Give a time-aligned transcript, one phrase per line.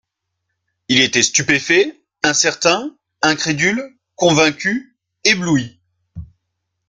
[0.87, 5.79] Il était stupéfait, incertain, incrédule, convaincu, ébloui.